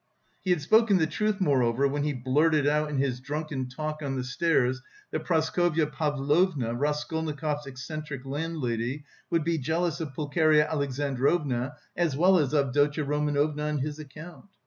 He 0.43 0.49
had 0.49 0.61
spoken 0.63 0.97
the 0.97 1.05
truth, 1.05 1.39
moreover, 1.39 1.87
when 1.87 2.01
he 2.03 2.11
blurted 2.11 2.65
out 2.65 2.89
in 2.89 2.97
his 2.97 3.19
drunken 3.19 3.69
talk 3.69 4.01
on 4.01 4.15
the 4.15 4.23
stairs 4.23 4.81
that 5.11 5.25
Praskovya 5.25 5.85
Pavlovna, 5.93 6.73
Raskolnikov's 6.73 7.67
eccentric 7.67 8.25
landlady, 8.25 9.03
would 9.29 9.43
be 9.43 9.59
jealous 9.59 9.99
of 10.01 10.15
Pulcheria 10.15 10.67
Alexandrovna 10.67 11.75
as 11.95 12.17
well 12.17 12.39
as 12.39 12.51
of 12.51 12.69
Avdotya 12.69 13.03
Romanovna 13.03 13.65
on 13.67 13.77
his 13.77 13.99
account. 13.99 14.45